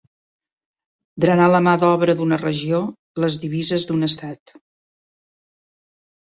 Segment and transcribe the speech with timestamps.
[1.25, 2.79] Drenar la mà d'obra d'una regió,
[3.25, 4.57] les divises d'un estat.